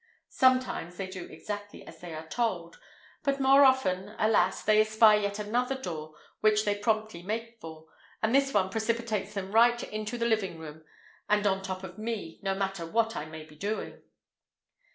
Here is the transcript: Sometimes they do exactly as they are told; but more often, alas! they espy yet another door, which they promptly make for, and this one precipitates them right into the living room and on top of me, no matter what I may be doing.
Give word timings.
Sometimes 0.31 0.97
they 0.97 1.05
do 1.05 1.25
exactly 1.25 1.85
as 1.85 1.99
they 1.99 2.15
are 2.15 2.25
told; 2.27 2.79
but 3.21 3.39
more 3.39 3.63
often, 3.63 4.15
alas! 4.17 4.63
they 4.63 4.81
espy 4.81 5.17
yet 5.17 5.37
another 5.37 5.75
door, 5.79 6.15
which 6.39 6.65
they 6.65 6.73
promptly 6.73 7.21
make 7.21 7.59
for, 7.61 7.85
and 8.19 8.33
this 8.33 8.51
one 8.51 8.71
precipitates 8.71 9.35
them 9.35 9.51
right 9.51 9.83
into 9.93 10.17
the 10.17 10.25
living 10.25 10.57
room 10.57 10.83
and 11.29 11.45
on 11.45 11.61
top 11.61 11.83
of 11.83 11.99
me, 11.99 12.39
no 12.41 12.55
matter 12.55 12.83
what 12.83 13.15
I 13.15 13.25
may 13.25 13.43
be 13.43 13.55
doing. 13.55 14.01